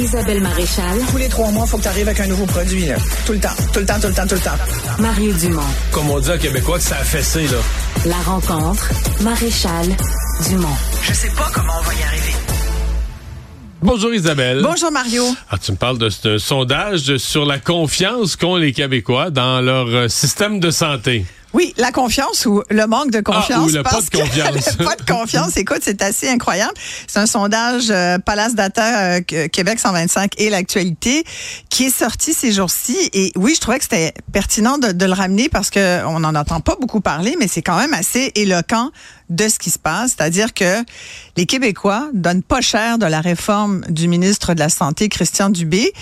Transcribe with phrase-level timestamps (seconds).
[0.00, 0.98] Isabelle Maréchal.
[1.10, 2.86] Tous les trois mois, il faut que tu arrives avec un nouveau produit.
[2.86, 2.96] Là.
[3.26, 4.98] Tout le temps, tout le temps, tout le temps, tout le temps.
[4.98, 5.60] Mario Dumont.
[5.92, 7.58] Comme on dit à Québécois que ça a fessé, là.
[8.06, 9.86] La rencontre, Maréchal
[10.48, 10.68] Dumont.
[11.02, 12.34] Je sais pas comment on va y arriver.
[13.82, 14.60] Bonjour Isabelle.
[14.62, 15.24] Bonjour Mario.
[15.50, 19.86] Ah, tu me parles de ce sondage sur la confiance qu'ont les Québécois dans leur
[19.88, 21.24] euh, système de santé.
[21.52, 23.50] Oui, la confiance ou le manque de confiance.
[23.50, 24.76] Ah, ou le pas de confiance.
[24.78, 26.74] le pas de confiance, écoute, c'est assez incroyable.
[27.08, 31.24] C'est un sondage euh, Palace Data euh, Québec 125 et l'actualité
[31.68, 32.96] qui est sorti ces jours-ci.
[33.12, 36.34] Et oui, je trouvais que c'était pertinent de, de, le ramener parce que on n'en
[36.36, 38.90] entend pas beaucoup parler, mais c'est quand même assez éloquent
[39.28, 40.14] de ce qui se passe.
[40.16, 40.84] C'est-à-dire que
[41.36, 45.92] les Québécois donnent pas cher de la réforme du ministre de la Santé, Christian Dubé.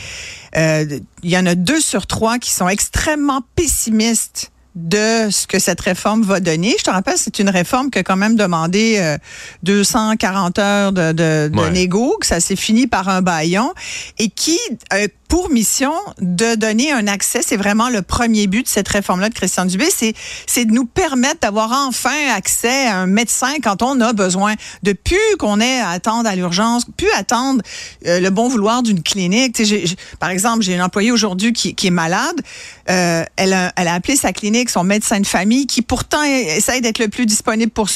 [0.57, 5.59] Euh, il y en a deux sur trois qui sont extrêmement pessimistes de ce que
[5.59, 6.75] cette réforme va donner.
[6.79, 9.19] Je te rappelle, c'est une réforme qui a quand même demandé euh,
[9.65, 11.71] 240 heures de, de, de Ouais.
[11.71, 13.73] négo, que ça s'est fini par un baillon,
[14.19, 14.59] et qui
[14.91, 19.29] a pour mission de donner un accès, c'est vraiment le premier but de cette réforme-là
[19.29, 20.15] de Christian Dubé, c'est,
[20.47, 24.93] c'est de nous permettre d'avoir enfin accès à un médecin quand on a besoin, de
[24.95, 27.61] plus qu'on ait à attendre à l'urgence, plus attendre
[28.07, 29.55] euh, le bon vouloir d'une clinique.
[29.55, 29.85] Tu sais,
[30.19, 32.41] par exemple, j'ai une employée aujourd'hui qui, qui est malade,
[32.89, 36.81] euh, elle, a, elle a appelé sa clinique, son médecin de famille, qui pourtant essaye
[36.81, 37.89] d'être le plus disponible pour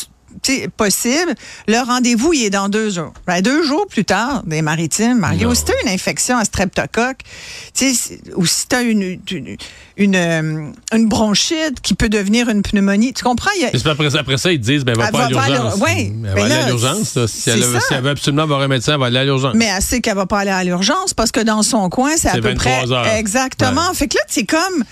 [0.76, 1.34] possible.
[1.68, 3.12] Le rendez-vous, il est dans deux jours.
[3.26, 7.18] Ben, deux jours plus tard, des maritimes, Mario, si tu as une infection à streptocoque,
[8.36, 9.56] ou si tu as une, une,
[9.98, 13.50] une, euh, une bronchite qui peut devenir une pneumonie, tu comprends?
[13.56, 15.42] Il y a- après, après ça, ils te disent, ben, va Elle pas va pas
[15.42, 15.74] à l'urgence.
[15.76, 15.96] l'ur- ouais.
[16.06, 17.26] Elle Mais va aller à l'urgence.
[17.26, 17.80] Si elle, veut- ça.
[17.86, 19.54] si elle veut absolument voir un médecin, elle va aller à l'urgence.
[19.54, 22.28] Mais elle sait qu'elle va pas aller à l'urgence parce que dans son coin, c'est
[22.30, 23.06] à peu 23 près heures.
[23.16, 23.88] exactement.
[23.90, 23.94] Ouais.
[23.94, 24.84] Fait que là, c'est comme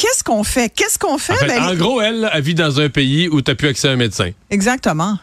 [0.00, 0.72] qu'est-ce qu'on fait?
[0.74, 3.42] Qu'est-ce qu'on fait En, fait, Ben, en gros, elle, elle vit dans un pays où
[3.42, 4.30] tu n'as plus accès à un médecin.
[4.50, 5.18] Exactement.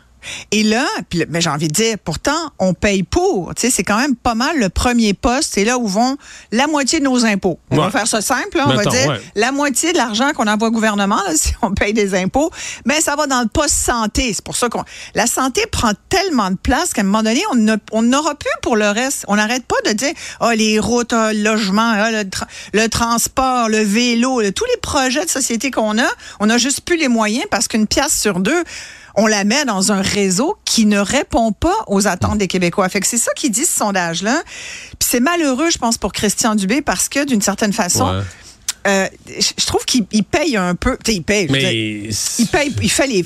[0.52, 3.54] Et là, puis, mais j'ai envie de dire, pourtant, on paye pour.
[3.56, 5.52] Tu sais, c'est quand même pas mal le premier poste.
[5.54, 6.18] C'est là où vont
[6.52, 7.60] la moitié de nos impôts.
[7.72, 8.58] On va faire ça simple.
[8.58, 8.66] là.
[8.68, 9.22] on Mettons, va dire ouais.
[9.36, 12.52] la moitié de l'argent qu'on envoie au gouvernement, là, si on paye des impôts,
[12.86, 14.32] mais ça va dans le poste santé.
[14.34, 14.84] C'est pour ça qu'on
[15.16, 18.50] la santé prend tellement de place qu'à un moment donné, on n'a- on n'aura plus
[18.62, 19.26] pour le reste.
[19.28, 22.88] On n'arrête pas de dire oh, les routes, ah, le logement, ah, le, tra- le
[22.88, 26.08] transport, le vélo, le- tous les projets de société qu'on a,
[26.40, 28.64] on n'a juste plus les moyens parce qu'une pièce sur deux
[29.18, 32.88] on la met dans un réseau qui ne répond pas aux attentes des Québécois.
[32.90, 34.42] Fait que c'est ça qui dit ce sondage-là.
[35.00, 38.22] Puis c'est malheureux, je pense, pour Christian Dubé parce que d'une certaine façon, Ouais.
[38.88, 39.08] euh,
[39.58, 40.98] je trouve qu'il il paye un peu.
[41.08, 41.48] Il paye.
[41.48, 43.26] dire, il paye, il fait les.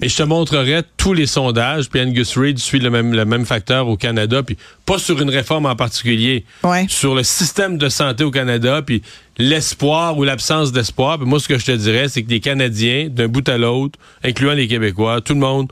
[0.00, 3.44] mais je te montrerai tous les sondages, puis Angus Reid suit le même, le même
[3.44, 4.56] facteur au Canada, puis
[4.86, 6.86] pas sur une réforme en particulier, Ouais.
[6.88, 9.02] sur le système de santé au Canada, puis
[9.38, 11.18] l'espoir ou l'absence d'espoir.
[11.20, 14.52] Moi, ce que je te dirais, c'est que les Canadiens, d'un bout à l'autre, incluant
[14.52, 15.70] les Québécois, tout le monde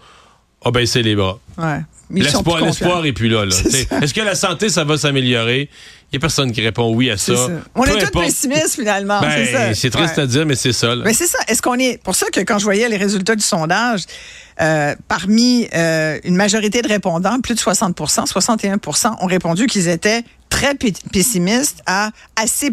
[0.65, 1.38] a baissé les bras.
[1.59, 1.81] Ouais.
[2.12, 3.44] L'espoir, l'espoir est plus là.
[3.44, 3.54] là.
[4.03, 5.69] Est-ce que la santé, ça va s'améliorer?
[6.12, 7.34] Il n'y a personne qui répond oui à ça.
[7.76, 9.21] On Peu est tous pessimistes finalement.
[9.21, 10.22] Ben, c'est triste Ouais.
[10.25, 10.97] à dire, mais c'est ça.
[10.97, 11.04] là.
[11.04, 11.38] Mais c'est ça.
[11.47, 12.03] Est-ce qu'on est.
[12.03, 14.03] Pour ça que quand je voyais les résultats du sondage,
[14.60, 20.22] euh, parmi euh, une majorité de répondants, plus de 60% 61% ont répondu qu'ils étaient
[20.50, 22.71] très pe- pessimistes à assez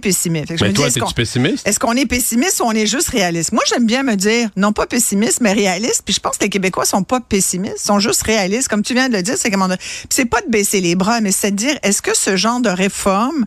[0.65, 1.65] me dis, toi, qu'on- pessimiste?
[1.65, 3.53] Est-ce qu'on est pessimiste ou on est juste réaliste?
[3.53, 6.01] Moi, j'aime bien me dire, non pas pessimiste, mais réaliste.
[6.03, 8.67] Puis je pense que les Québécois sont pas pessimistes, sont juste réalistes.
[8.67, 9.69] Comme tu viens de le dire, c'est comment.
[9.69, 9.77] Puis
[10.09, 12.69] c'est pas de baisser les bras, mais c'est de dire, est-ce que ce genre de
[12.69, 13.45] réforme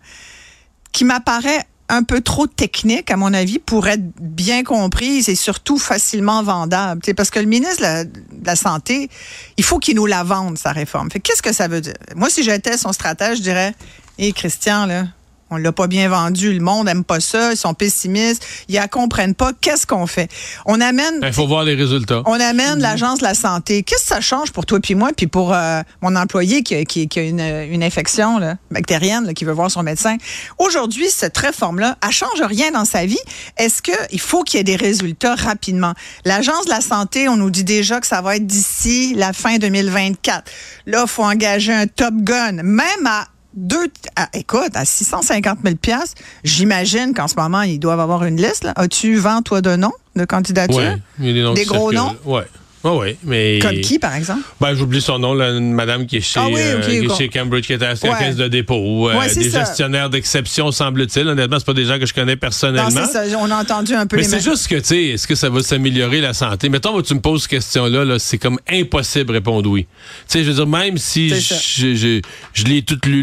[0.92, 5.76] qui m'apparaît un peu trop technique, à mon avis, pour être bien comprise et surtout
[5.76, 7.00] facilement vendable?
[7.16, 8.12] Parce que le ministre de la, de
[8.44, 9.10] la Santé,
[9.56, 11.08] il faut qu'il nous la vende, sa réforme.
[11.08, 11.94] Qu'est-ce que ça veut dire?
[12.14, 13.74] Moi, si j'étais son stratège, je dirais,
[14.20, 15.04] hé, Christian, là,
[15.52, 18.86] on l'a pas bien vendu, le monde aime pas ça, ils sont pessimistes, ils la
[18.86, 19.50] comprennent pas.
[19.60, 20.30] Qu'est-ce qu'on fait?
[20.64, 22.22] On amène Il faut voir les résultats.
[22.26, 23.82] on amène l'agence de la santé.
[23.82, 26.84] Qu'est-ce que ça change pour toi puis moi, puis pour euh, mon employé qui, a-
[26.84, 30.18] qui- qui a une, une infection là, bactérienne, là, qui veut voir son médecin?
[30.58, 33.18] Aujourd'hui, cette réforme-là, elle change rien dans sa vie.
[33.56, 35.94] Est-ce qu'il faut qu'il y ait des résultats rapidement?
[36.24, 39.58] L'agence de la santé, on nous dit déjà que ça va être d'ici la fin
[39.58, 40.48] 2024.
[40.86, 43.86] Là, il faut engager un Top Gun, même à deux,
[44.16, 48.68] à- écoute, à 650 000 piastres, j'imagine qu'en ce moment, ils doivent avoir une liste.
[48.76, 50.76] As-tu vent, toi, de noms de candidature?
[50.78, 51.96] Ouais, il y a des noms Des gros circulent.
[52.24, 52.32] noms?
[52.36, 52.44] Ouais.
[52.82, 53.58] Ah oui, mais.
[53.60, 54.40] Comme qui, par exemple?
[54.58, 57.14] Ben, j'oublie son nom, là, une madame qui est chez, Ah oui, euh, qui est
[57.16, 58.18] chez Cambridge, qui était à la Ouais.
[58.18, 59.10] caisse de dépôt.
[59.10, 59.60] euh, Ouais, des ça.
[59.66, 61.28] gestionnaires d'exception, semble-t-il.
[61.28, 63.04] Honnêtement, c'est pas des gens que je connais personnellement.
[63.06, 63.24] ça.
[63.38, 65.50] On a entendu un peu Mais les c'est juste que, tu sais, est-ce que ça
[65.50, 66.70] va s'améliorer la santé?
[66.70, 69.82] Mettons, tu me poses cette question-là, là, c'est comme impossible de répondre oui.
[69.82, 72.20] Tu sais, je veux dire, même si je, je,
[72.54, 73.22] je l'ai tout lu,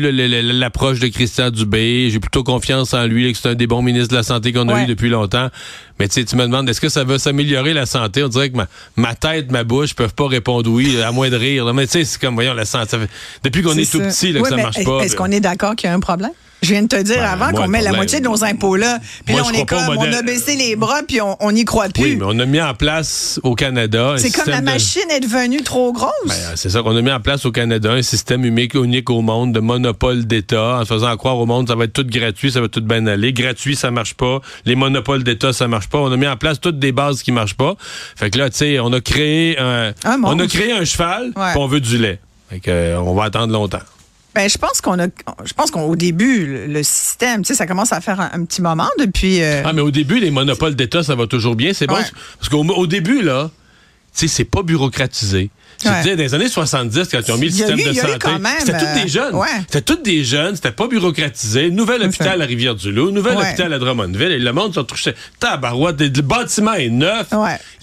[0.54, 3.81] l'approche de Christian Dubé, j'ai plutôt confiance en lui, là, que c'est un des bons
[3.81, 4.83] ministres de la Santé qu'on a Ouais.
[4.83, 5.50] eu depuis longtemps.
[5.99, 8.23] Mais tu sais, tu me demandes, est-ce que ça va s'améliorer la santé?
[8.23, 11.35] On dirait que ma, ma tête, ma bouche peuvent pas répondre oui, à moins de
[11.35, 11.65] rire.
[11.65, 11.73] là.
[11.73, 12.97] Mais tu sais, c'est comme, voyons, la santé,
[13.44, 14.07] depuis qu'on est, tout ça.
[14.07, 14.99] petit, là, que ça marche pas.
[14.99, 16.31] Est-ce qu'on est d'accord qu'il y a un problème?
[16.63, 18.75] Je viens de te dire Ben, avant qu'on met la problème- moitié de nos impôts
[18.77, 21.89] là, puis là, on est comme, on a baissé les bras, puis on n'y croit
[21.89, 22.04] plus.
[22.04, 24.15] Oui, mais on a mis en place au Canada.
[24.18, 26.12] c'est comme la de- machine est devenue trop grosse.
[26.25, 29.21] Ben, c'est ça qu'on a mis en place au Canada, un système unique, unique au
[29.21, 32.59] monde, de monopole d'État, en faisant croire au monde ça va être tout gratuit, ça
[32.59, 33.33] va tout bien aller.
[33.33, 34.42] Gratuit, ça marche pas.
[34.65, 36.00] Les monopoles d'État, ça marche pas.
[36.00, 37.75] On a mis en place toutes des bases qui marchent pas.
[38.15, 40.48] Fait que là, tu sais, on a créé un, Un on a monstre.
[40.57, 41.51] créé un cheval, Ouais.
[41.51, 42.19] puis on veut du lait.
[42.50, 43.80] Fait que, euh, on va attendre longtemps.
[44.37, 45.07] Ben, je pense qu'on a,
[45.45, 48.45] je pense qu'au début, le, le système, tu sais, ça commence à faire un, un
[48.45, 49.41] petit moment depuis.
[49.41, 51.73] euh, Ah, mais au début, les monopoles d'État, ça va toujours bien.
[51.73, 51.95] C'est bon.
[51.95, 52.01] Ouais.
[52.37, 53.49] Parce qu'au au début, là,
[54.15, 55.49] tu sais, c'est pas bureaucratisé.
[55.79, 56.01] Tu Ouais.
[56.03, 58.29] te dis, dans les années 70, quand ils ont mis le système eu- de santé,
[58.59, 59.35] c'était tous euh, des jeunes.
[59.35, 59.47] ouais.
[59.61, 61.69] C'était tous des jeunes, c'était pas bureaucratisé.
[61.71, 63.47] Nouvel hôpital à Rivière-du-Loup, nouvel Ouais.
[63.47, 65.15] hôpital à Drummondville, et le monde se touchait.
[65.39, 67.27] Tabarouette, le bâtiment est neuf.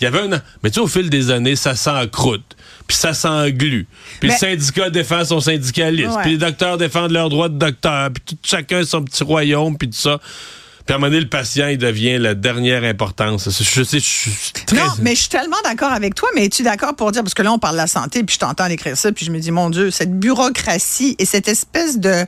[0.00, 0.28] Il y avait un.
[0.62, 2.56] Mais tu sais, au fil des années, ça s'encroute.
[2.86, 3.86] Puis ça s'englue.
[4.20, 6.18] Puis Mais- le syndicat défend son syndicaliste.
[6.22, 8.10] Puis les docteurs défendent leurs droits de docteur.
[8.10, 10.18] Puis tout, chacun son petit royaume, puis tout ça.
[10.86, 13.48] Puis à un moment donné, le patient, il devient la dernière importance.
[13.48, 14.76] Je sais, je suis très...
[14.76, 17.40] Non, mais je suis tellement d'accord avec toi, mais es-tu d'accord pour dire, parce que
[17.40, 19.50] là, on parle de la santé, puis je t'entends écrire ça, puis je me dis,
[19.50, 22.26] mon Dieu, cette bureaucratie et cette espèce de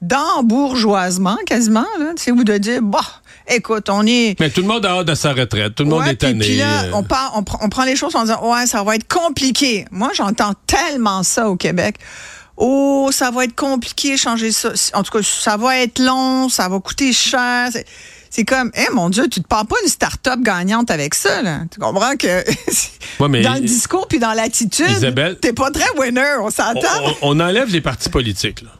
[0.00, 3.00] d'embourgeoisement, quasiment, là, tu sais, ou de dire, bah,
[3.50, 4.38] écoute, on est...
[4.40, 5.74] Mais tout le monde a hâte de sa retraite.
[5.74, 6.44] Tout le monde est puis- tanné.
[6.44, 8.82] Puis là, Euh, on, part, on, pr- on prend les choses en disant, ouais, ça
[8.82, 9.84] va être compliqué.
[9.90, 11.96] Moi, j'entends tellement ça au Québec.
[12.56, 14.70] Oh, ça va être compliqué, changer ça.
[14.94, 17.68] En tout cas, ça va être long, ça va coûter cher.
[17.72, 21.60] C'est- comme, eh mon Dieu, tu te parles pas une start-up gagnante avec ça, là.
[21.70, 22.26] Tu comprends que
[23.18, 24.86] Ouais, mais- dans le discours puis dans l'attitude,
[25.40, 26.80] t'es pas très winner, on on, s'entend?
[27.22, 28.62] on- on enlève les partis politiques.
[28.62, 28.70] Là.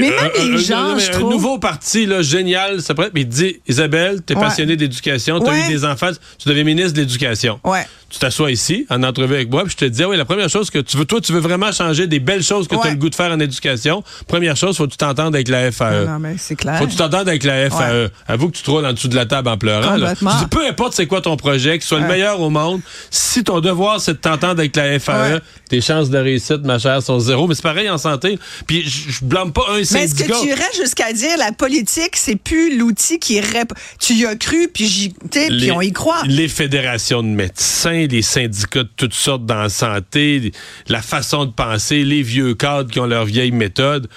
[0.00, 3.60] Mais même les gens, je un nouveau parti là, génial, ça pourrait être- mais dis,
[3.68, 7.60] Isabelle, t'es passionnée d'éducation, t'as eu des enfants, tu deviens ministre de l'Éducation.
[7.64, 7.86] Ouais.
[8.12, 10.50] Tu t'assois ici, en entrevue avec moi, puis je te dis, ah oui, la première
[10.50, 12.90] chose que tu veux, toi, tu veux vraiment changer des belles choses que tu as
[12.90, 14.04] le goût de faire en éducation.
[14.28, 16.04] Première chose, faut que tu t'entendes avec la FAE.
[16.04, 16.78] Non, mais c'est clair.
[16.78, 18.04] Faut que tu t'entendes avec la FAE.
[18.04, 18.10] Ouais.
[18.28, 19.96] Avoue que tu te roules en dessous de la table en pleurant.
[19.96, 20.14] Là.
[20.14, 23.44] Je dis, peu importe c'est quoi ton projet, qu'il soit le meilleur au monde, si
[23.44, 27.18] ton devoir c'est de t'entendre avec la FAE, tes chances de réussite, ma chère, sont
[27.18, 27.48] zéro.
[27.48, 28.38] Mais c'est pareil en santé.
[28.66, 30.34] Puis je blâme pas un Mais est-ce syndicat.
[30.34, 33.72] que tu irais jusqu'à dire la politique, c'est plus l'outil qui rép...
[33.98, 35.14] Tu y as cru, puis j'y...
[35.30, 36.22] tu puis on y croit.
[36.26, 40.52] Les fédérations de médecins, les syndicats de toutes sortes dans la santé,
[40.88, 44.08] la façon de penser, les vieux cadres qui ont leur vieille méthode.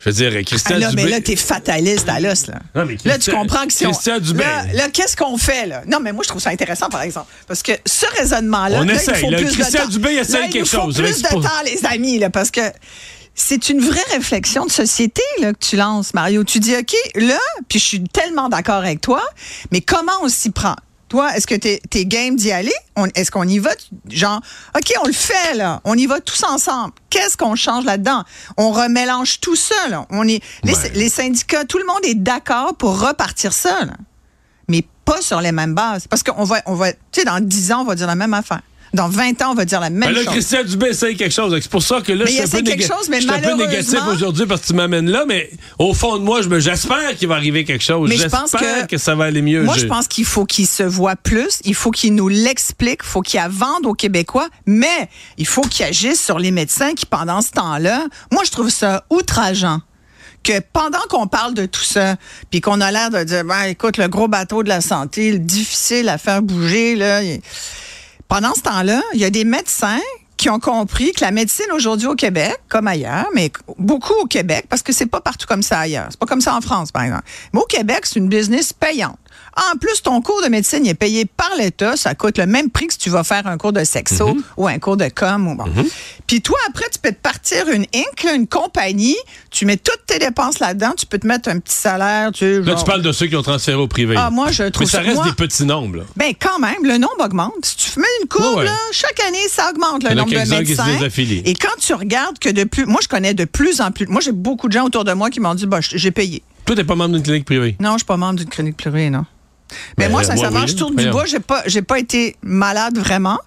[0.00, 2.58] Je veux dire, Ah Christian là, mais Dubé- là, t'es fataliste à l'os, là.
[2.74, 4.20] Non, mais là, tu comprends que si Christian on...
[4.20, 4.44] Dubé.
[4.44, 5.82] Là, là, qu'est-ce qu'on fait, là?
[5.86, 7.32] Non, mais moi, je trouve ça intéressant, par exemple.
[7.48, 8.80] Parce que ce raisonnement-là...
[8.80, 9.38] On là, essaye, Il faut là.
[9.38, 9.90] plus Christian de.
[9.92, 12.18] Dubé essaye Là, il quelque nous faut chose, là, plus c'est de temps, les amis,
[12.18, 12.60] là, parce que
[13.34, 16.44] c'est une vraie réflexion de société là, que tu lances, Mario.
[16.44, 17.38] Tu dis, OK, là,
[17.70, 19.22] puis je suis tellement d'accord avec toi,
[19.72, 20.76] mais comment on s'y prend?
[21.08, 22.72] Toi, est-ce que t'es es game d'y aller?
[23.14, 23.70] Est-ce qu'on y va?
[24.08, 24.40] Genre,
[24.76, 25.80] OK, on le fait, là.
[25.84, 26.92] On y va tous ensemble.
[27.10, 28.24] Qu'est-ce qu'on change là-dedans?
[28.56, 30.06] On remélange tout ça, là.
[30.10, 30.90] On est, les, Ouais.
[30.94, 33.94] les syndicats, tout le monde est d'accord pour repartir ça, là.
[34.68, 36.06] Mais pas sur les mêmes bases.
[36.08, 38.34] Parce qu'on va, on va, tu sais, dans 10 ans, on va dire la même
[38.34, 38.62] affaire.
[38.94, 40.32] Dans 20 ans, on va dire la même Ben là, chose.
[40.32, 41.52] Christian Dubé essaye quelque chose.
[41.60, 43.16] C'est pour ça que là, Mais je suis un peu, essaye quelque néga- chose, mais
[43.20, 46.22] je suis un peu négatif aujourd'hui parce que tu m'amènes là, mais au fond de
[46.22, 48.08] moi, j'espère qu'il va arriver quelque chose.
[48.10, 49.62] J'espère que- ça va aller mieux.
[49.64, 53.06] Moi, je pense qu'il faut qu'il se voit plus, il faut qu'il nous l'explique, il
[53.08, 55.08] faut qu'il vende aux Québécois, mais
[55.38, 59.04] il faut qu'il agisse sur les médecins qui, pendant ce temps-là, moi, je trouve ça
[59.10, 59.80] outrageant
[60.44, 62.16] que pendant qu'on parle de tout ça,
[62.50, 65.38] puis qu'on a l'air de dire, ben, écoute, le gros bateau de la santé, le
[65.38, 67.40] difficile à faire bouger, là, il-
[68.28, 70.00] pendant ce temps-là, il y a des médecins
[70.36, 74.66] qui ont compris que la médecine aujourd'hui au Québec, comme ailleurs, mais beaucoup au Québec,
[74.68, 76.08] parce que c'est pas partout comme ça ailleurs.
[76.10, 77.24] C'est pas comme ça en France, par exemple.
[77.52, 79.18] Mais au Québec, c'est une business payante.
[79.56, 81.96] En plus, ton cours de médecine est payé par l'État.
[81.96, 84.66] Ça coûte le même prix que si tu vas faire un cours de sexo ou
[84.66, 85.46] un cours de com.
[85.48, 85.64] Ou bon.
[86.26, 89.16] Puis toi, après, tu peux te partir une Inc., là, une compagnie.
[89.50, 90.92] Tu mets toutes tes dépenses là-dedans.
[90.96, 92.32] Tu peux te mettre un petit salaire.
[92.32, 94.14] Tu, Là, tu parles de ceux qui ont transféré au privé.
[94.18, 95.98] Ah, moi, je trouve Mais ça reste moi- des petits nombres.
[95.98, 96.02] là.
[96.16, 97.52] ben quand même, le nombre augmente.
[97.64, 98.64] Si tu mets une courbe, Ouais, ouais.
[98.64, 100.86] là, chaque année, ça augmente le nombre de médecins.
[101.44, 104.20] Et quand tu regardes que de plus, moi je connais de plus en plus, moi
[104.20, 106.42] j'ai beaucoup de gens autour de moi qui m'ont dit, bah, j'ai payé.
[106.64, 107.76] Toi, t'es pas membre d'une clinique privée?
[107.80, 109.26] Non, je suis pas membre d'une clinique privée, non.
[109.98, 110.68] Mais Ben, moi, moi, sincèrement, oui.
[110.68, 111.24] je tourne du bois.
[111.26, 113.38] J'ai pas, j'ai pas été malade vraiment.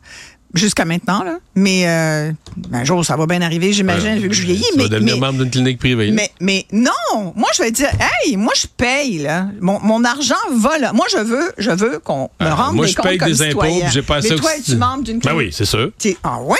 [0.53, 1.39] Jusqu'à maintenant, là.
[1.55, 2.31] Mais euh,
[2.71, 4.63] un jour, ça va bien arriver, j'imagine, vu que je vieillis.
[4.71, 6.09] Tu Mais, vas devenir mais- membre d'une clinique privée.
[6.11, 7.89] mais, mais non, moi je vais dire,
[8.23, 10.93] hey, moi je paye là, mon, mon argent va là.
[10.93, 13.27] Moi je veux, je veux qu'on me Ah, rende moi, des je comptes paye comme
[13.27, 13.89] des impôts, citoyen.
[13.89, 15.37] j'ai pas assez Mais toi, es-tu membre d'une Ben clinique?
[15.47, 15.91] oui, c'est sûr.
[15.99, 16.55] T'es- Ah ouais?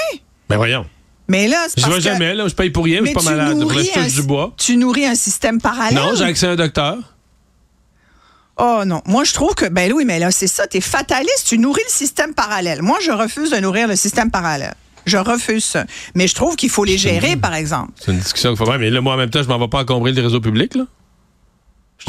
[0.50, 0.86] Ben voyons.
[1.30, 2.48] Mais là, c'est Je vais jamais, là.
[2.50, 3.58] Je paye pour rien, mais je suis pas tu malade.
[3.58, 4.54] Je touche un- du bois.
[4.58, 5.96] Tu nourris un système parallèle?
[5.96, 6.98] Non, j'ai accès à un docteur.
[8.60, 11.60] Oh non, moi je trouve que ben oui, mais là c'est ça, t'es fataliste, tu
[11.60, 12.82] nourris le système parallèle.
[12.82, 14.74] Moi je refuse de nourrir le système parallèle.
[15.06, 15.86] Je refuse ça.
[16.16, 17.94] Mais je trouve qu'il faut les gérer, par exemple.
[17.96, 18.78] C'est une discussion qu'il faut faire.
[18.78, 20.84] Mais là, moi, en même temps, je m'en vais pas encombrer le réseau public, là.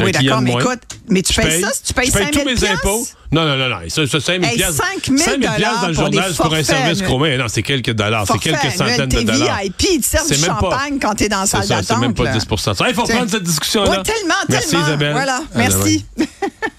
[0.05, 2.39] Oui, d'accord, mais écoute, mais tu payes ça, si tu payes je paye 5 tous
[2.39, 2.87] 000 mes piastres?
[2.87, 3.07] impôts.
[3.31, 3.77] Non, non, non, non.
[3.89, 4.83] Ça, ça 5 000 Hey, piastres.
[4.85, 7.37] 5 000 5 000 piastres dans le journal, pour un service commun.
[7.37, 8.25] Non, c'est quelques dollars.
[8.27, 9.59] C'est quelques centaines de dollars.
[9.63, 11.85] VIP, ils te servent du même pas- champagne quand t'es dans la salle d'attente.
[11.87, 12.33] c'est même pas là.
[12.33, 13.03] 10 Il faut Tiens.
[13.03, 13.91] reprendre cette discussion-là.
[13.91, 14.87] Ouais, tellement, Merci, tellement.
[14.87, 15.13] Isabelle.
[15.13, 16.07] Voilà, merci.